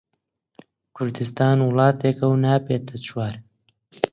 [0.95, 3.33] کوردستان وڵاتێکە و نابێتە چوار